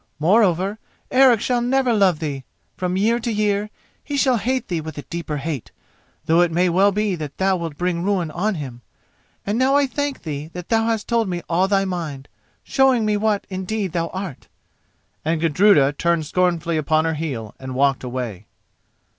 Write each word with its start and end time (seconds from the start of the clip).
Moreover, 0.17 0.79
Eric 1.11 1.41
shall 1.41 1.61
never 1.61 1.93
love 1.93 2.17
thee; 2.17 2.43
from 2.75 2.97
year 2.97 3.19
to 3.19 3.31
year 3.31 3.69
he 4.03 4.17
shall 4.17 4.37
hate 4.37 4.67
thee 4.67 4.81
with 4.81 4.97
a 4.97 5.03
deeper 5.03 5.37
hate, 5.37 5.69
though 6.25 6.41
it 6.41 6.51
may 6.51 6.69
well 6.69 6.91
be 6.91 7.13
that 7.13 7.37
thou 7.37 7.55
wilt 7.55 7.77
bring 7.77 8.01
ruin 8.01 8.31
on 8.31 8.55
him. 8.55 8.81
And 9.45 9.59
now 9.59 9.75
I 9.75 9.85
thank 9.85 10.23
thee 10.23 10.47
that 10.53 10.69
thou 10.69 10.85
hast 10.87 11.07
told 11.07 11.29
me 11.29 11.43
all 11.47 11.67
thy 11.67 11.85
mind, 11.85 12.29
showing 12.63 13.05
me 13.05 13.15
what 13.15 13.45
indeed 13.47 13.91
thou 13.91 14.07
art!" 14.07 14.47
And 15.23 15.39
Gudruda 15.39 15.93
turned 15.93 16.25
scornfully 16.25 16.77
upon 16.77 17.05
her 17.05 17.13
heel 17.13 17.53
and 17.59 17.75
walked 17.75 18.03
away. 18.03 18.47